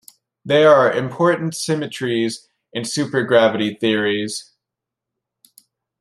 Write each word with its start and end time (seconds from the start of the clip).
They 0.43 0.63
are 0.65 0.91
important 0.91 1.53
symmetries 1.53 2.47
in 2.73 2.81
supergravity 2.85 3.79
theories. 3.79 4.55